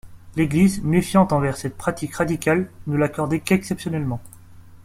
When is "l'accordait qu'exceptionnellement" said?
2.97-4.19